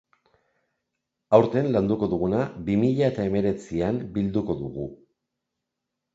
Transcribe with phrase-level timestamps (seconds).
[1.37, 2.39] Aurten landuko duguna
[2.71, 4.91] bi mila eta hemeretzian bilduko dugu.